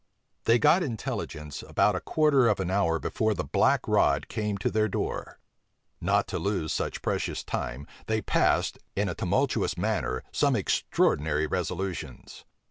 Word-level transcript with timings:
{1681.} 0.45 0.45
They 0.45 0.57
got 0.57 0.89
intelligence 0.91 1.61
about 1.67 1.95
a 1.95 1.99
quarter 1.99 2.47
of 2.47 2.59
an 2.59 2.71
hour 2.71 2.97
before 2.97 3.35
the 3.35 3.43
black 3.43 3.87
rod 3.87 4.29
came 4.29 4.57
to 4.57 4.71
their 4.71 4.87
door. 4.87 5.37
Not 6.01 6.27
to 6.29 6.39
lose 6.39 6.73
such 6.73 7.03
precious 7.03 7.43
time, 7.43 7.85
they 8.07 8.19
passed, 8.23 8.79
in 8.95 9.07
a 9.07 9.13
tumultuous 9.13 9.77
manner, 9.77 10.23
some 10.31 10.55
extraordinary 10.55 11.45
resolutions. 11.45 12.45